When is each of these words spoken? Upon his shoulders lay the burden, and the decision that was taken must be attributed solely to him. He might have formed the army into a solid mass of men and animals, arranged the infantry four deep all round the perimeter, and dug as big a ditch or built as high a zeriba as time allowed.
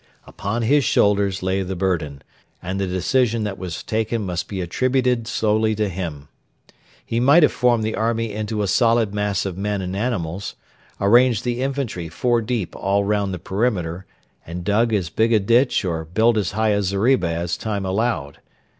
Upon 0.25 0.63
his 0.63 0.83
shoulders 0.83 1.43
lay 1.43 1.61
the 1.61 1.75
burden, 1.75 2.23
and 2.59 2.79
the 2.79 2.87
decision 2.87 3.43
that 3.43 3.59
was 3.59 3.83
taken 3.83 4.23
must 4.23 4.47
be 4.47 4.59
attributed 4.59 5.27
solely 5.27 5.75
to 5.75 5.87
him. 5.89 6.27
He 7.05 7.19
might 7.19 7.43
have 7.43 7.51
formed 7.51 7.83
the 7.83 7.93
army 7.93 8.31
into 8.33 8.63
a 8.63 8.67
solid 8.67 9.13
mass 9.13 9.45
of 9.45 9.59
men 9.59 9.79
and 9.79 9.95
animals, 9.95 10.55
arranged 10.99 11.43
the 11.43 11.61
infantry 11.61 12.09
four 12.09 12.41
deep 12.41 12.75
all 12.75 13.03
round 13.03 13.31
the 13.31 13.37
perimeter, 13.37 14.07
and 14.43 14.63
dug 14.63 14.91
as 14.91 15.11
big 15.11 15.31
a 15.33 15.39
ditch 15.39 15.85
or 15.85 16.03
built 16.05 16.35
as 16.35 16.53
high 16.53 16.69
a 16.69 16.81
zeriba 16.81 17.27
as 17.27 17.55
time 17.55 17.85
allowed. 17.85 18.39